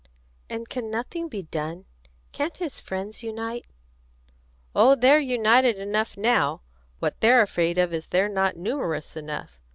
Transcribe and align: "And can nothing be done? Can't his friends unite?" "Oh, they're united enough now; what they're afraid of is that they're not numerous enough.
"And 0.49 0.67
can 0.67 0.89
nothing 0.89 1.27
be 1.29 1.43
done? 1.43 1.85
Can't 2.31 2.57
his 2.57 2.79
friends 2.79 3.21
unite?" 3.21 3.67
"Oh, 4.73 4.95
they're 4.95 5.19
united 5.19 5.77
enough 5.77 6.17
now; 6.17 6.61
what 6.97 7.21
they're 7.21 7.43
afraid 7.43 7.77
of 7.77 7.93
is 7.93 8.07
that 8.07 8.09
they're 8.09 8.27
not 8.27 8.57
numerous 8.57 9.15
enough. 9.15 9.59